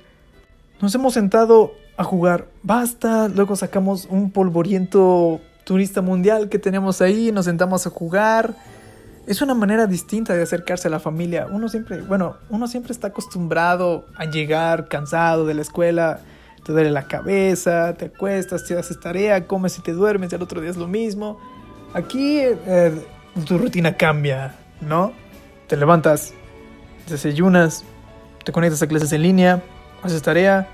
Nos 0.82 0.96
hemos 0.96 1.14
sentado 1.14 1.74
a 1.98 2.04
jugar 2.04 2.48
basta, 2.64 3.28
luego 3.28 3.56
sacamos 3.56 4.08
un 4.10 4.32
polvoriento 4.32 5.40
turista 5.64 6.02
mundial 6.02 6.50
que 6.50 6.58
tenemos 6.58 7.02
ahí, 7.02 7.32
nos 7.32 7.46
sentamos 7.46 7.86
a 7.86 7.90
jugar. 7.90 8.56
Es 9.28 9.42
una 9.42 9.54
manera 9.54 9.86
distinta 9.86 10.34
de 10.34 10.42
acercarse 10.42 10.88
a 10.88 10.92
la 10.92 11.00
familia. 11.00 11.48
Uno 11.52 11.70
siempre, 11.70 12.02
bueno, 12.02 12.38
uno 12.50 12.68
siempre 12.68 12.92
está 12.92 13.08
acostumbrado 13.08 14.08
a 14.16 14.26
llegar 14.26 14.88
cansado 14.88 15.46
de 15.46 15.54
la 15.54 15.62
escuela, 15.62 16.22
te 16.64 16.72
duele 16.72 16.92
la 16.92 17.08
cabeza, 17.08 17.94
te 17.96 18.06
acuestas, 18.06 18.66
te 18.66 18.78
haces 18.78 19.00
tarea, 19.00 19.48
comes 19.48 19.78
y 19.78 19.82
te 19.82 19.94
duermes, 19.94 20.32
y 20.32 20.36
al 20.36 20.42
otro 20.42 20.62
día 20.62 20.70
es 20.70 20.78
lo 20.78 20.88
mismo. 20.88 21.40
Aquí 21.94 22.40
eh, 22.40 22.94
tu 23.46 23.58
rutina 23.58 23.98
cambia, 23.98 24.56
¿no? 24.80 25.14
Te 25.68 25.76
levantas, 25.76 26.34
desayunas, 27.10 27.84
te 28.44 28.52
conectas 28.52 28.82
a 28.82 28.88
clases 28.88 29.12
en 29.14 29.22
línea, 29.22 29.62
haces 30.04 30.22
tarea 30.22 30.68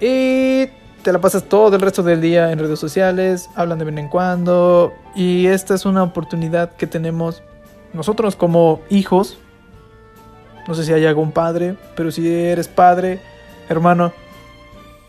y 0.00 0.66
te 1.02 1.12
la 1.12 1.20
pasas 1.20 1.44
todo 1.44 1.76
el 1.76 1.82
resto 1.82 2.02
del 2.02 2.20
día 2.20 2.50
en 2.50 2.58
redes 2.58 2.78
sociales, 2.78 3.50
hablan 3.54 3.78
de 3.78 3.84
vez 3.84 3.96
en 3.96 4.08
cuando 4.08 4.92
y 5.14 5.46
esta 5.46 5.74
es 5.74 5.84
una 5.84 6.02
oportunidad 6.02 6.76
que 6.76 6.86
tenemos 6.86 7.42
nosotros 7.92 8.36
como 8.36 8.80
hijos. 8.90 9.38
No 10.66 10.74
sé 10.74 10.84
si 10.84 10.92
hay 10.92 11.04
algún 11.04 11.32
padre, 11.32 11.76
pero 11.94 12.10
si 12.10 12.26
eres 12.26 12.68
padre, 12.68 13.20
hermano 13.68 14.12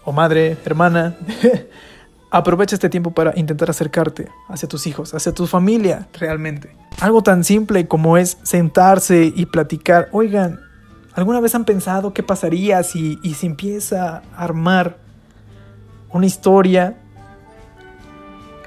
o 0.03 0.11
madre, 0.11 0.57
hermana, 0.65 1.15
aprovecha 2.31 2.75
este 2.75 2.89
tiempo 2.89 3.11
para 3.11 3.33
intentar 3.35 3.69
acercarte 3.69 4.29
hacia 4.49 4.69
tus 4.69 4.87
hijos, 4.87 5.13
hacia 5.13 5.33
tu 5.33 5.47
familia 5.47 6.07
realmente. 6.13 6.75
Algo 6.99 7.23
tan 7.23 7.43
simple 7.43 7.87
como 7.87 8.17
es 8.17 8.37
sentarse 8.43 9.33
y 9.35 9.45
platicar. 9.47 10.09
Oigan, 10.11 10.59
¿alguna 11.13 11.39
vez 11.39 11.55
han 11.55 11.65
pensado 11.65 12.13
qué 12.13 12.23
pasaría 12.23 12.83
si, 12.83 13.19
y 13.23 13.33
si 13.33 13.47
empieza 13.47 14.21
a 14.35 14.43
armar 14.43 14.97
una 16.09 16.25
historia? 16.25 16.97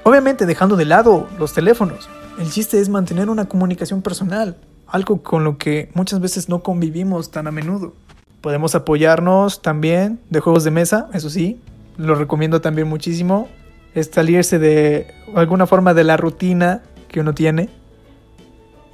Obviamente 0.03 0.45
dejando 0.45 0.75
de 0.75 0.85
lado 0.85 1.27
los 1.37 1.53
teléfonos. 1.53 2.09
El 2.39 2.49
chiste 2.51 2.79
es 2.79 2.89
mantener 2.89 3.29
una 3.29 3.45
comunicación 3.45 4.01
personal, 4.01 4.57
algo 4.87 5.21
con 5.21 5.43
lo 5.43 5.57
que 5.57 5.91
muchas 5.93 6.19
veces 6.19 6.49
no 6.49 6.63
convivimos 6.63 7.31
tan 7.31 7.47
a 7.47 7.51
menudo. 7.51 7.93
Podemos 8.41 8.75
apoyarnos 8.75 9.61
también 9.61 10.19
de 10.29 10.39
juegos 10.39 10.63
de 10.63 10.71
mesa, 10.71 11.09
eso 11.13 11.29
sí, 11.29 11.61
lo 11.97 12.15
recomiendo 12.15 12.61
también 12.61 12.87
muchísimo. 12.87 13.49
Es 13.93 14.09
salirse 14.13 14.59
de 14.59 15.13
alguna 15.35 15.65
forma 15.67 15.93
de 15.93 16.03
la 16.03 16.15
rutina 16.15 16.83
que 17.09 17.19
uno 17.19 17.33
tiene 17.33 17.69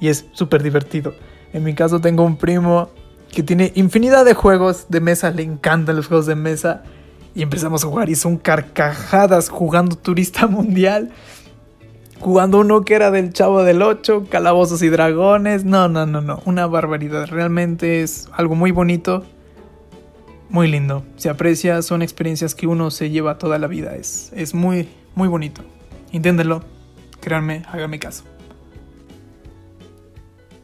y 0.00 0.08
es 0.08 0.26
súper 0.32 0.62
divertido. 0.62 1.14
En 1.52 1.64
mi 1.64 1.74
caso 1.74 2.00
tengo 2.00 2.24
un 2.24 2.36
primo 2.36 2.90
que 3.30 3.42
tiene 3.42 3.72
infinidad 3.74 4.24
de 4.24 4.34
juegos 4.34 4.86
de 4.88 5.00
mesa, 5.00 5.30
le 5.30 5.42
encantan 5.42 5.96
los 5.96 6.08
juegos 6.08 6.26
de 6.26 6.34
mesa 6.34 6.82
y 7.34 7.42
empezamos 7.42 7.84
a 7.84 7.88
jugar 7.88 8.08
y 8.08 8.14
son 8.14 8.38
carcajadas 8.38 9.48
jugando 9.48 9.96
turista 9.96 10.46
mundial. 10.48 11.10
Jugando 12.18 12.60
uno 12.60 12.80
que 12.80 12.94
era 12.94 13.10
del 13.10 13.34
Chavo 13.34 13.62
del 13.62 13.82
8, 13.82 14.28
Calabozos 14.30 14.82
y 14.82 14.88
Dragones. 14.88 15.64
No, 15.64 15.86
no, 15.86 16.06
no, 16.06 16.22
no. 16.22 16.40
Una 16.46 16.66
barbaridad. 16.66 17.26
Realmente 17.26 18.00
es 18.00 18.30
algo 18.32 18.54
muy 18.54 18.70
bonito. 18.70 19.22
Muy 20.48 20.68
lindo. 20.68 21.04
Se 21.16 21.28
aprecia. 21.28 21.82
Son 21.82 22.02
experiencias 22.02 22.54
que 22.54 22.66
uno 22.66 22.90
se 22.90 23.10
lleva 23.10 23.38
toda 23.38 23.58
la 23.58 23.66
vida. 23.66 23.96
Es, 23.96 24.32
es 24.34 24.54
muy, 24.54 24.88
muy 25.14 25.28
bonito. 25.28 25.62
Inténtenlo. 26.12 26.62
Créanme, 27.20 27.62
háganme 27.70 27.98
caso. 27.98 28.24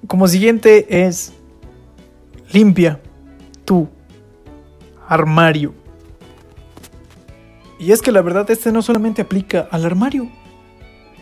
Como 0.07 0.29
siguiente 0.29 1.07
es 1.07 1.33
limpia 2.53 3.01
tu 3.65 3.89
armario. 5.09 5.75
Y 7.79 7.93
es 7.93 8.01
que 8.01 8.13
la 8.13 8.23
verdad 8.23 8.49
este 8.51 8.71
no 8.71 8.83
solamente 8.83 9.23
aplica 9.23 9.69
al 9.71 9.85
armario. 9.85 10.29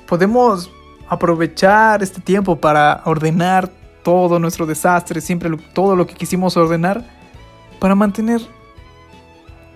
Podemos 0.07 0.71
aprovechar 1.09 2.02
este 2.02 2.21
tiempo 2.21 2.57
para 2.57 3.02
ordenar 3.05 3.71
todo 4.02 4.38
nuestro 4.38 4.67
desastre, 4.67 5.21
siempre 5.21 5.50
todo 5.73 5.97
lo 5.97 6.07
que 6.07 6.14
quisimos 6.14 6.57
ordenar, 6.57 7.05
para 7.80 7.96
mantener 7.96 8.40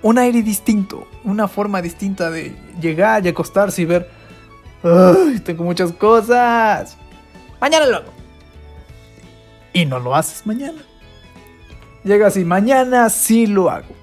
un 0.02 0.18
aire 0.18 0.42
distinto, 0.42 1.08
una 1.24 1.48
forma 1.48 1.82
distinta 1.82 2.30
de 2.30 2.54
llegar 2.80 3.24
y 3.24 3.28
acostarse 3.28 3.82
y 3.82 3.84
ver, 3.86 4.08
¡ay, 4.84 5.40
tengo 5.40 5.64
muchas 5.64 5.92
cosas! 5.92 6.96
Mañana 7.60 7.86
lo 7.86 7.96
hago 7.96 8.24
y 9.74 9.84
no 9.84 9.98
lo 9.98 10.14
haces 10.14 10.46
mañana. 10.46 10.80
Llegas 12.04 12.36
y 12.38 12.44
mañana 12.44 13.10
sí 13.10 13.46
lo 13.46 13.70
hago. 13.70 13.94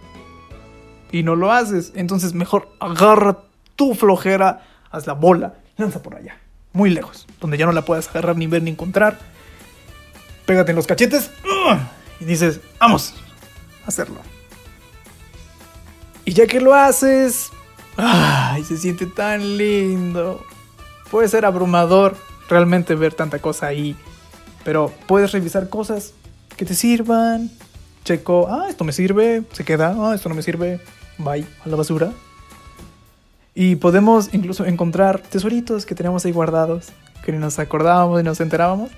Y 1.11 1.23
no 1.23 1.35
lo 1.35 1.51
haces. 1.51 1.93
Entonces 1.95 2.33
mejor 2.33 2.69
agarra 2.79 3.39
tu 3.75 3.95
flojera, 3.95 4.63
haz 4.91 5.07
la 5.07 5.13
bola, 5.13 5.55
lanza 5.77 6.03
por 6.03 6.15
allá. 6.15 6.37
Muy 6.73 6.89
lejos. 6.89 7.25
Donde 7.39 7.57
ya 7.57 7.65
no 7.65 7.71
la 7.71 7.83
puedas 7.83 8.07
agarrar 8.09 8.37
ni 8.37 8.47
ver 8.47 8.61
ni 8.61 8.71
encontrar. 8.71 9.17
Pégate 10.45 10.71
en 10.71 10.75
los 10.75 10.87
cachetes. 10.87 11.31
Y 12.19 12.25
dices, 12.25 12.59
vamos 12.79 13.15
hacerlo. 13.85 14.21
Y 16.25 16.33
ya 16.33 16.47
que 16.47 16.61
lo 16.61 16.73
haces... 16.73 17.49
¡Ay! 17.97 18.63
Se 18.63 18.77
siente 18.77 19.05
tan 19.05 19.57
lindo. 19.57 20.45
Puede 21.09 21.27
ser 21.27 21.45
abrumador 21.45 22.15
realmente 22.49 22.95
ver 22.95 23.13
tanta 23.13 23.39
cosa 23.39 23.67
ahí 23.67 23.95
pero 24.63 24.91
puedes 25.07 25.31
revisar 25.31 25.69
cosas 25.69 26.13
que 26.57 26.65
te 26.65 26.73
sirvan. 26.73 27.49
Checo, 28.03 28.47
ah, 28.49 28.67
esto 28.69 28.83
me 28.83 28.93
sirve, 28.93 29.43
se 29.51 29.63
queda, 29.63 29.95
ah, 29.97 30.15
esto 30.15 30.27
no 30.27 30.35
me 30.35 30.41
sirve, 30.41 30.79
bye, 31.19 31.45
a 31.63 31.69
la 31.69 31.75
basura. 31.75 32.11
Y 33.53 33.75
podemos 33.75 34.33
incluso 34.33 34.65
encontrar 34.65 35.19
tesoritos 35.21 35.85
que 35.85 35.93
tenemos 35.93 36.25
ahí 36.25 36.31
guardados, 36.31 36.87
que 37.23 37.31
ni 37.31 37.37
nos 37.37 37.59
acordábamos 37.59 38.21
y 38.21 38.23
nos 38.23 38.39
enterábamos. 38.39 38.89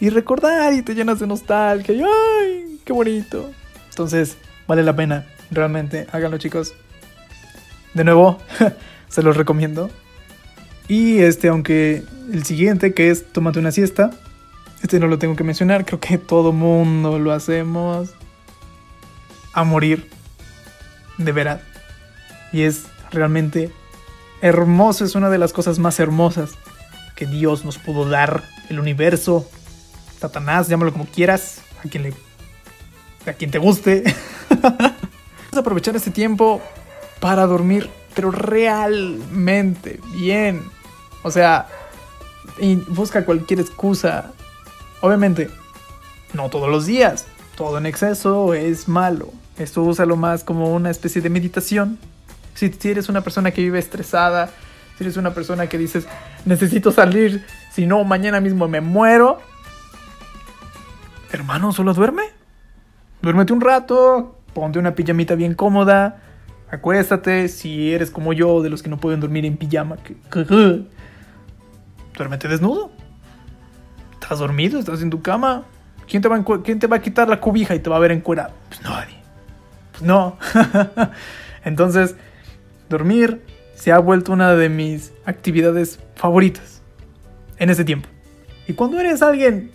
Y 0.00 0.10
recordar 0.10 0.72
y 0.72 0.82
te 0.82 0.94
llenas 0.94 1.20
de 1.20 1.26
nostalgia 1.28 1.94
y 1.94 2.02
¡ay! 2.02 2.80
¡Qué 2.84 2.92
bonito! 2.92 3.50
Entonces, 3.94 4.36
vale 4.66 4.82
la 4.82 4.96
pena, 4.96 5.24
realmente, 5.52 6.08
háganlo 6.10 6.36
chicos. 6.36 6.74
De 7.94 8.02
nuevo, 8.02 8.40
se 9.08 9.22
los 9.22 9.36
recomiendo. 9.36 9.88
Y 10.88 11.20
este, 11.20 11.46
aunque 11.46 12.02
el 12.32 12.44
siguiente, 12.44 12.92
que 12.92 13.10
es 13.10 13.30
Tómate 13.30 13.60
una 13.60 13.70
siesta, 13.70 14.10
este 14.82 14.98
no 14.98 15.06
lo 15.06 15.20
tengo 15.20 15.36
que 15.36 15.44
mencionar, 15.44 15.84
creo 15.84 16.00
que 16.00 16.18
todo 16.18 16.50
mundo 16.50 17.20
lo 17.20 17.30
hacemos 17.30 18.10
a 19.52 19.62
morir. 19.62 20.10
De 21.16 21.30
verdad. 21.30 21.60
Y 22.52 22.62
es 22.62 22.86
realmente 23.12 23.70
hermoso, 24.40 25.04
es 25.04 25.14
una 25.14 25.30
de 25.30 25.38
las 25.38 25.52
cosas 25.52 25.78
más 25.78 26.00
hermosas 26.00 26.50
que 27.14 27.26
Dios 27.26 27.64
nos 27.64 27.78
pudo 27.78 28.08
dar, 28.08 28.42
el 28.68 28.80
universo, 28.80 29.48
Satanás, 30.18 30.66
llámalo 30.66 30.92
como 30.92 31.06
quieras, 31.06 31.62
a 31.84 31.88
quien 31.88 32.02
le 32.02 32.14
a 33.26 33.32
quien 33.32 33.50
te 33.50 33.58
guste. 33.58 34.04
Vamos 34.50 34.92
a 35.54 35.58
aprovechar 35.58 35.96
este 35.96 36.10
tiempo 36.10 36.60
para 37.20 37.46
dormir, 37.46 37.88
pero 38.14 38.30
realmente 38.30 40.00
bien. 40.14 40.62
O 41.22 41.30
sea, 41.30 41.68
busca 42.88 43.24
cualquier 43.24 43.60
excusa. 43.60 44.32
Obviamente, 45.00 45.50
no 46.32 46.50
todos 46.50 46.68
los 46.68 46.86
días. 46.86 47.26
Todo 47.56 47.78
en 47.78 47.86
exceso 47.86 48.52
es 48.54 48.88
malo. 48.88 49.32
Esto 49.58 49.82
úsalo 49.82 50.16
más 50.16 50.42
como 50.42 50.72
una 50.74 50.90
especie 50.90 51.22
de 51.22 51.30
meditación. 51.30 51.98
Si, 52.54 52.72
si 52.72 52.90
eres 52.90 53.08
una 53.08 53.20
persona 53.20 53.52
que 53.52 53.62
vive 53.62 53.78
estresada, 53.78 54.50
si 54.98 55.04
eres 55.04 55.16
una 55.16 55.34
persona 55.34 55.68
que 55.68 55.78
dices, 55.78 56.06
necesito 56.44 56.92
salir, 56.92 57.44
si 57.72 57.86
no, 57.86 58.02
mañana 58.04 58.40
mismo 58.40 58.68
me 58.68 58.80
muero. 58.80 59.40
Hermano, 61.32 61.72
solo 61.72 61.94
duerme. 61.94 62.24
Duérmete 63.24 63.54
un 63.54 63.62
rato, 63.62 64.38
ponte 64.52 64.78
una 64.78 64.94
pijamita 64.94 65.34
bien 65.34 65.54
cómoda, 65.54 66.20
acuéstate. 66.70 67.48
Si 67.48 67.90
eres 67.90 68.10
como 68.10 68.34
yo, 68.34 68.60
de 68.60 68.68
los 68.68 68.82
que 68.82 68.90
no 68.90 68.98
pueden 68.98 69.20
dormir 69.20 69.46
en 69.46 69.56
pijama, 69.56 69.96
duérmete 72.18 72.48
desnudo. 72.48 72.90
¿Estás 74.20 74.40
dormido? 74.40 74.78
¿Estás 74.78 75.00
en 75.00 75.08
tu 75.08 75.22
cama? 75.22 75.64
¿Quién 76.06 76.20
te, 76.20 76.28
va 76.28 76.36
a, 76.36 76.44
¿Quién 76.62 76.78
te 76.78 76.86
va 76.86 76.96
a 76.96 77.00
quitar 77.00 77.26
la 77.26 77.40
cobija 77.40 77.74
y 77.74 77.78
te 77.78 77.88
va 77.88 77.96
a 77.96 77.98
ver 77.98 78.12
encuerado? 78.12 78.52
Pues 78.68 78.82
nadie. 78.82 79.16
Pues 79.92 80.02
no. 80.02 80.36
Entonces, 81.64 82.16
dormir 82.90 83.42
se 83.74 83.90
ha 83.90 84.00
vuelto 84.00 84.34
una 84.34 84.52
de 84.52 84.68
mis 84.68 85.14
actividades 85.24 85.98
favoritas 86.14 86.82
en 87.56 87.70
ese 87.70 87.86
tiempo. 87.86 88.06
Y 88.68 88.74
cuando 88.74 89.00
eres 89.00 89.22
alguien 89.22 89.70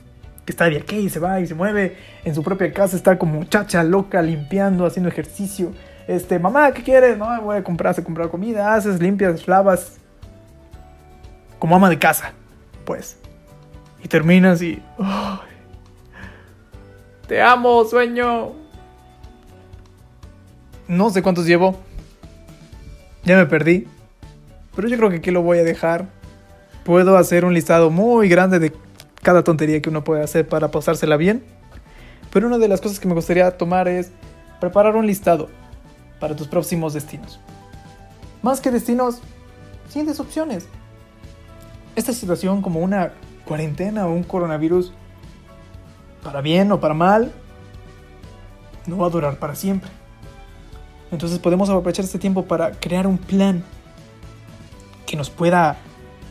que 0.50 0.52
está 0.52 0.68
de 0.68 0.78
aquí 0.78 0.96
y 0.96 1.10
se 1.12 1.20
va 1.20 1.40
y 1.40 1.46
se 1.46 1.54
mueve 1.54 1.96
en 2.26 2.34
su 2.34 2.42
propia 2.42 2.74
casa, 2.74 2.96
está 2.96 3.20
como 3.20 3.44
chacha 3.44 3.84
loca, 3.84 4.20
limpiando, 4.20 4.84
haciendo 4.84 5.08
ejercicio. 5.08 5.74
Este, 6.08 6.40
mamá, 6.40 6.72
¿qué 6.72 6.82
quieres? 6.82 7.20
No, 7.20 7.40
voy 7.44 7.58
a 7.58 7.64
comprar, 7.64 7.94
a 7.96 8.04
comprar 8.04 8.30
comida, 8.30 8.74
haces, 8.74 9.00
limpias, 9.00 9.48
lavas. 9.48 10.00
Como 11.60 11.76
ama 11.76 11.88
de 11.88 12.00
casa, 12.00 12.34
pues. 12.84 13.20
Y 14.04 14.08
terminas 14.08 14.60
y... 14.64 14.82
te 17.28 17.40
amo, 17.44 17.86
sueño. 17.86 18.54
No 20.88 21.12
sé 21.12 21.22
cuántos 21.22 21.46
llevo. 21.46 21.80
Ya 23.24 23.38
me 23.38 23.46
perdí. 23.46 23.88
Pero 24.76 24.88
yo 24.88 24.98
creo 24.98 25.12
que 25.12 25.18
aquí 25.18 25.30
lo 25.30 25.44
voy 25.44 25.60
a 25.60 25.64
dejar. 25.64 26.08
Puedo 26.84 27.18
hacer 27.18 27.46
un 27.46 27.54
listado 27.54 27.92
muy 27.92 28.30
grande 28.30 28.58
de 28.58 28.74
cada 29.22 29.44
tontería 29.44 29.82
que 29.82 29.90
uno 29.90 30.04
puede 30.04 30.24
hacer 30.24 30.48
para 30.48 30.72
pasársela 30.72 31.18
bien. 31.18 31.44
Pero 32.32 32.48
una 32.48 32.58
de 32.58 32.68
las 32.68 32.82
cosas 32.82 33.00
que 33.00 33.08
me 33.08 33.14
gustaría 33.14 33.58
tomar 33.58 33.88
es 33.88 34.12
preparar 34.60 34.96
un 34.96 35.08
listado 35.08 35.50
para 36.20 36.36
tus 36.36 36.48
próximos 36.48 36.94
destinos. 36.94 37.40
Más 38.42 38.62
que 38.62 38.72
destinos, 38.72 39.22
siguientes 39.88 40.20
opciones. 40.20 40.68
Esta 41.96 42.14
situación 42.14 42.62
como 42.62 42.80
una 42.80 43.14
cuarentena 43.46 44.08
o 44.08 44.14
un 44.14 44.24
coronavirus, 44.24 44.94
para 46.24 46.42
bien 46.42 46.72
o 46.72 46.80
para 46.80 46.94
mal, 46.94 47.32
no 48.86 48.98
va 48.98 49.08
a 49.08 49.10
durar 49.10 49.40
para 49.40 49.56
siempre. 49.56 49.90
Entonces 51.12 51.40
podemos 51.40 51.70
aprovechar 51.70 52.06
este 52.06 52.20
tiempo 52.20 52.46
para 52.46 52.72
crear 52.72 53.08
un 53.08 53.18
plan 53.18 53.64
que 55.06 55.18
nos 55.18 55.30
pueda 55.30 55.78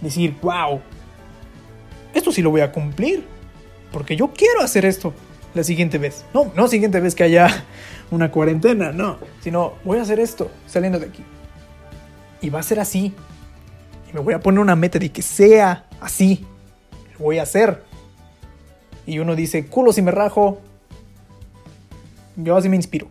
decir, 0.00 0.36
wow, 0.40 0.80
esto 2.14 2.32
sí 2.32 2.42
lo 2.42 2.50
voy 2.50 2.60
a 2.60 2.72
cumplir, 2.72 3.24
porque 3.92 4.16
yo 4.16 4.32
quiero 4.32 4.60
hacer 4.60 4.84
esto 4.84 5.12
la 5.54 5.64
siguiente 5.64 5.98
vez. 5.98 6.24
No, 6.34 6.52
no 6.54 6.68
siguiente 6.68 7.00
vez 7.00 7.14
que 7.14 7.24
haya 7.24 7.64
una 8.10 8.30
cuarentena, 8.30 8.92
no, 8.92 9.18
sino 9.40 9.74
voy 9.84 9.98
a 9.98 10.02
hacer 10.02 10.20
esto 10.20 10.50
saliendo 10.66 10.98
de 10.98 11.06
aquí. 11.06 11.24
Y 12.40 12.50
va 12.50 12.60
a 12.60 12.62
ser 12.62 12.80
así. 12.80 13.14
Y 14.10 14.14
me 14.14 14.20
voy 14.20 14.34
a 14.34 14.40
poner 14.40 14.60
una 14.60 14.76
meta 14.76 14.98
de 14.98 15.10
que 15.10 15.22
sea 15.22 15.86
así. 16.00 16.46
Lo 17.18 17.24
voy 17.24 17.38
a 17.38 17.42
hacer. 17.42 17.82
Y 19.06 19.18
uno 19.18 19.34
dice, 19.34 19.66
culo 19.66 19.92
si 19.92 20.02
me 20.02 20.10
rajo. 20.10 20.60
Yo 22.36 22.56
así 22.56 22.68
me 22.68 22.76
inspiro. 22.76 23.08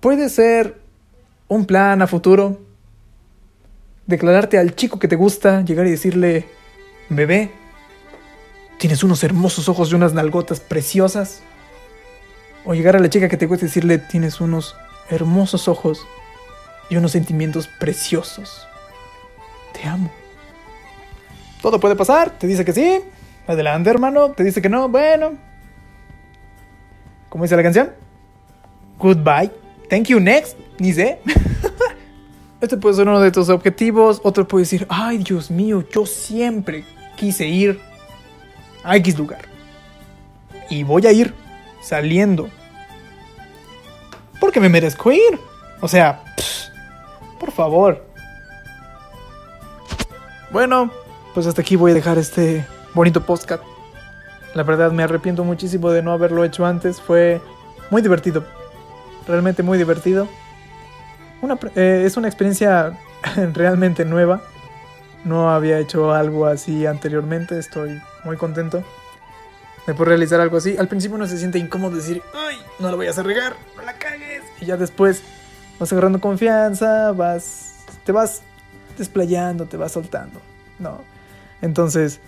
Puede 0.00 0.28
ser 0.28 0.78
un 1.48 1.64
plan 1.64 2.02
a 2.02 2.06
futuro. 2.06 2.60
Declararte 4.06 4.58
al 4.58 4.76
chico 4.76 4.98
que 4.98 5.08
te 5.08 5.16
gusta, 5.16 5.62
llegar 5.62 5.86
y 5.86 5.90
decirle, 5.90 6.46
bebé, 7.08 7.50
tienes 8.78 9.02
unos 9.02 9.22
hermosos 9.24 9.68
ojos 9.68 9.90
y 9.90 9.94
unas 9.94 10.12
nalgotas 10.12 10.60
preciosas. 10.60 11.40
O 12.64 12.74
llegar 12.74 12.96
a 12.96 12.98
la 12.98 13.08
chica 13.08 13.28
que 13.28 13.36
te 13.36 13.46
gusta 13.46 13.64
y 13.64 13.68
decirle, 13.68 13.98
tienes 13.98 14.40
unos 14.40 14.76
hermosos 15.08 15.68
ojos 15.68 16.06
y 16.90 16.96
unos 16.96 17.12
sentimientos 17.12 17.68
preciosos. 17.68 18.66
Te 19.72 19.88
amo. 19.88 20.10
Todo 21.62 21.80
puede 21.80 21.96
pasar, 21.96 22.30
te 22.30 22.46
dice 22.46 22.64
que 22.64 22.72
sí, 22.72 23.00
adelante 23.46 23.90
hermano, 23.90 24.32
te 24.32 24.44
dice 24.44 24.60
que 24.60 24.68
no, 24.68 24.88
bueno. 24.88 25.34
¿Cómo 27.28 27.44
dice 27.44 27.56
la 27.56 27.62
canción? 27.62 27.92
Goodbye. 28.98 29.50
Thank 29.88 30.06
you, 30.06 30.20
next. 30.20 30.56
Ni 30.78 30.92
sé. 30.92 31.20
este 32.60 32.76
puede 32.76 32.96
ser 32.96 33.08
uno 33.08 33.20
de 33.20 33.30
tus 33.30 33.48
objetivos. 33.48 34.20
Otro 34.24 34.46
puede 34.46 34.62
decir, 34.62 34.86
ay 34.88 35.18
Dios 35.18 35.50
mío, 35.50 35.84
yo 35.92 36.06
siempre 36.06 36.84
quise 37.16 37.46
ir 37.46 37.80
X 38.94 39.18
lugar. 39.18 39.42
Y 40.70 40.82
voy 40.82 41.06
a 41.06 41.12
ir 41.12 41.34
saliendo. 41.80 42.48
Porque 44.40 44.60
me 44.60 44.68
merezco 44.68 45.12
ir. 45.12 45.40
O 45.80 45.88
sea, 45.88 46.22
por 47.38 47.50
favor. 47.50 48.04
Bueno, 50.50 50.90
pues 51.34 51.46
hasta 51.46 51.62
aquí 51.62 51.76
voy 51.76 51.90
a 51.90 51.94
dejar 51.94 52.18
este 52.18 52.64
bonito 52.94 53.24
podcast. 53.24 53.62
La 54.54 54.62
verdad 54.62 54.90
me 54.90 55.02
arrepiento 55.02 55.44
muchísimo 55.44 55.90
de 55.90 56.02
no 56.02 56.12
haberlo 56.12 56.44
hecho 56.44 56.64
antes. 56.64 57.00
Fue 57.00 57.40
muy 57.90 58.02
divertido. 58.02 58.44
Realmente 59.26 59.62
muy 59.62 59.76
divertido. 59.78 60.28
Eh, 61.74 62.02
es 62.06 62.16
una 62.16 62.28
experiencia 62.28 62.98
realmente 63.52 64.04
nueva. 64.04 64.40
No 65.24 65.50
había 65.50 65.78
hecho 65.78 66.12
algo 66.12 66.46
así 66.46 66.86
anteriormente. 66.86 67.58
Estoy 67.58 68.00
muy 68.26 68.36
contento 68.36 68.82
de 69.86 69.94
poder 69.94 70.08
realizar 70.10 70.40
algo 70.40 70.58
así. 70.58 70.76
Al 70.76 70.88
principio 70.88 71.16
uno 71.16 71.26
se 71.26 71.38
siente 71.38 71.58
incómodo 71.58 71.96
decir, 71.96 72.22
¡ay! 72.34 72.56
No 72.78 72.90
lo 72.90 72.96
voy 72.96 73.06
a 73.06 73.10
hacer 73.10 73.24
regar, 73.24 73.56
no 73.76 73.82
la 73.82 73.94
cagues. 73.94 74.42
Y 74.60 74.66
ya 74.66 74.76
después 74.76 75.22
vas 75.78 75.92
agarrando 75.92 76.20
confianza, 76.20 77.12
vas, 77.12 77.84
te 78.04 78.12
vas 78.12 78.42
desplayando, 78.98 79.66
te 79.66 79.76
vas 79.76 79.92
soltando, 79.92 80.40
¿no? 80.78 81.00
Entonces, 81.62 82.20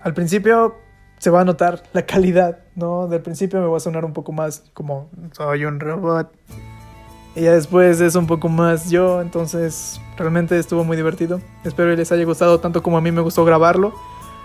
al 0.00 0.14
principio 0.14 0.76
se 1.18 1.30
va 1.30 1.40
a 1.40 1.44
notar 1.44 1.82
la 1.92 2.04
calidad, 2.04 2.58
¿no? 2.74 3.08
Del 3.08 3.22
principio 3.22 3.60
me 3.60 3.66
va 3.66 3.76
a 3.76 3.80
sonar 3.80 4.04
un 4.04 4.12
poco 4.12 4.32
más 4.32 4.64
como 4.74 5.08
soy 5.32 5.64
un 5.64 5.80
robot. 5.80 6.32
Y 7.34 7.42
ya 7.42 7.52
después 7.52 8.00
es 8.00 8.14
un 8.14 8.26
poco 8.26 8.48
más 8.48 8.90
yo, 8.90 9.22
entonces 9.22 10.00
realmente 10.18 10.58
estuvo 10.58 10.84
muy 10.84 10.96
divertido. 10.98 11.40
Espero 11.64 11.90
que 11.90 11.96
les 11.96 12.12
haya 12.12 12.24
gustado 12.24 12.60
tanto 12.60 12.82
como 12.82 12.98
a 12.98 13.00
mí 13.00 13.10
me 13.10 13.22
gustó 13.22 13.44
grabarlo. 13.44 13.94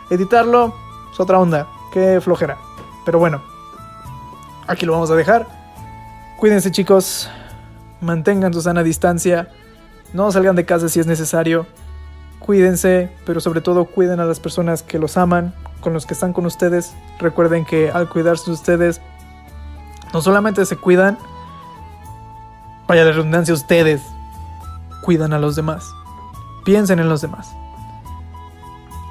Editarlo 0.09 0.73
es 1.11 1.19
otra 1.19 1.39
onda, 1.39 1.67
qué 1.91 2.21
flojera. 2.21 2.57
Pero 3.05 3.19
bueno, 3.19 3.41
aquí 4.67 4.85
lo 4.85 4.93
vamos 4.93 5.11
a 5.11 5.15
dejar. 5.15 5.47
Cuídense 6.37 6.71
chicos, 6.71 7.29
mantengan 8.01 8.53
su 8.53 8.61
sana 8.61 8.83
distancia, 8.83 9.49
no 10.13 10.31
salgan 10.31 10.55
de 10.55 10.65
casa 10.65 10.89
si 10.89 10.99
es 10.99 11.07
necesario. 11.07 11.65
Cuídense, 12.39 13.11
pero 13.25 13.41
sobre 13.41 13.61
todo 13.61 13.85
cuiden 13.85 14.19
a 14.19 14.25
las 14.25 14.39
personas 14.39 14.83
que 14.83 14.99
los 14.99 15.17
aman, 15.17 15.53
con 15.81 15.93
los 15.93 16.05
que 16.05 16.13
están 16.13 16.33
con 16.33 16.45
ustedes. 16.45 16.93
Recuerden 17.19 17.65
que 17.65 17.91
al 17.91 18.07
cuidarse 18.07 18.45
de 18.45 18.51
ustedes, 18.51 19.01
no 20.13 20.21
solamente 20.21 20.65
se 20.65 20.77
cuidan, 20.77 21.17
vaya 22.87 23.03
la 23.03 23.11
redundancia, 23.11 23.53
ustedes 23.53 24.01
cuidan 25.01 25.33
a 25.33 25.39
los 25.39 25.55
demás. 25.55 25.91
Piensen 26.63 26.99
en 26.99 27.09
los 27.09 27.21
demás. 27.21 27.49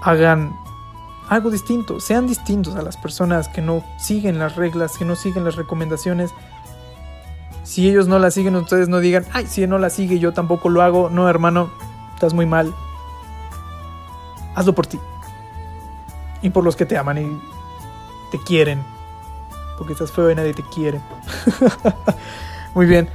Hagan 0.02 0.52
algo 1.28 1.50
distinto, 1.50 2.00
sean 2.00 2.26
distintos 2.26 2.76
a 2.76 2.82
las 2.82 2.96
personas 2.96 3.48
que 3.48 3.60
no 3.60 3.84
siguen 3.98 4.38
las 4.38 4.56
reglas, 4.56 4.96
que 4.96 5.04
no 5.04 5.16
siguen 5.16 5.44
las 5.44 5.56
recomendaciones. 5.56 6.30
Si 7.64 7.88
ellos 7.88 8.06
no 8.06 8.18
las 8.18 8.34
siguen, 8.34 8.54
ustedes 8.56 8.88
no 8.88 9.00
digan, 9.00 9.26
ay, 9.32 9.46
si 9.46 9.64
él 9.64 9.70
no 9.70 9.78
la 9.78 9.90
sigue, 9.90 10.18
yo 10.20 10.32
tampoco 10.32 10.68
lo 10.68 10.82
hago. 10.82 11.10
No, 11.10 11.28
hermano, 11.28 11.70
estás 12.14 12.32
muy 12.32 12.46
mal. 12.46 12.72
Hazlo 14.54 14.72
por 14.72 14.86
ti. 14.86 15.00
Y 16.42 16.50
por 16.50 16.62
los 16.62 16.76
que 16.76 16.86
te 16.86 16.96
aman 16.96 17.18
y 17.18 17.40
te 18.30 18.38
quieren. 18.38 18.84
Porque 19.78 19.94
estás 19.94 20.12
feo 20.12 20.30
y 20.30 20.34
nadie 20.34 20.54
te 20.54 20.62
quiere. 20.62 21.00
muy 22.74 22.86
bien. 22.86 23.08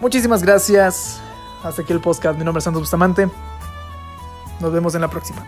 Muchísimas 0.00 0.42
gracias. 0.42 1.20
hasta 1.62 1.80
aquí 1.80 1.92
el 1.94 2.00
podcast. 2.00 2.38
Mi 2.38 2.44
nombre 2.44 2.58
es 2.58 2.64
Santos 2.64 2.82
Bustamante. 2.82 3.28
Nos 4.60 4.70
vemos 4.70 4.94
en 4.94 5.00
la 5.00 5.08
próxima. 5.08 5.44